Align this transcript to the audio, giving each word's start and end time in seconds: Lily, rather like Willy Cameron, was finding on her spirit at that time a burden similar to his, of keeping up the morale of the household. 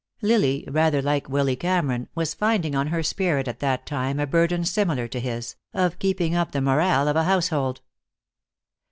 Lily, 0.23 0.65
rather 0.67 0.99
like 0.99 1.29
Willy 1.29 1.55
Cameron, 1.55 2.07
was 2.15 2.33
finding 2.33 2.73
on 2.73 2.87
her 2.87 3.03
spirit 3.03 3.47
at 3.47 3.59
that 3.59 3.85
time 3.85 4.19
a 4.19 4.25
burden 4.25 4.65
similar 4.65 5.07
to 5.07 5.19
his, 5.19 5.55
of 5.75 5.99
keeping 5.99 6.33
up 6.33 6.53
the 6.53 6.59
morale 6.59 7.07
of 7.07 7.13
the 7.13 7.21
household. 7.25 7.81